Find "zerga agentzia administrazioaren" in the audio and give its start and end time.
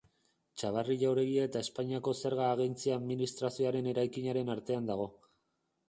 2.23-3.93